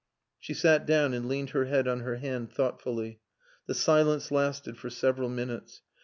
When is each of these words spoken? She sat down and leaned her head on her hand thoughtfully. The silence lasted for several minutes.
She 0.39 0.55
sat 0.55 0.87
down 0.87 1.13
and 1.13 1.27
leaned 1.27 1.51
her 1.51 1.65
head 1.65 1.87
on 1.87 1.99
her 1.99 2.15
hand 2.15 2.51
thoughtfully. 2.51 3.19
The 3.67 3.75
silence 3.75 4.31
lasted 4.31 4.75
for 4.79 4.89
several 4.89 5.29
minutes. 5.29 5.83